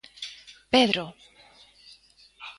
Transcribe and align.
Pedro. 0.71 1.05